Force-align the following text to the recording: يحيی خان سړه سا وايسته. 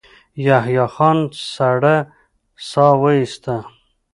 يحيی 0.45 0.85
خان 0.93 1.17
سړه 1.53 1.97
سا 2.69 2.85
وايسته. 3.01 3.55